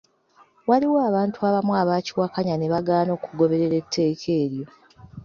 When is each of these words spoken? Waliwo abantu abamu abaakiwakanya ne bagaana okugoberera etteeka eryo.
Waliwo 0.69 0.99
abantu 1.09 1.37
abamu 1.49 1.71
abaakiwakanya 1.81 2.55
ne 2.57 2.67
bagaana 2.73 3.11
okugoberera 3.17 3.75
etteeka 3.81 4.27
eryo. 4.43 4.65